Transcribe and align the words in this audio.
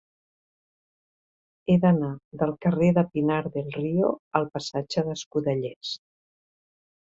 He 1.69 1.75
d'anar 1.83 2.09
del 2.43 2.55
carrer 2.65 2.89
de 2.99 3.05
Pinar 3.13 3.37
del 3.59 3.71
Río 3.77 4.11
al 4.41 4.49
passatge 4.57 5.07
d'Escudellers. 5.13 5.95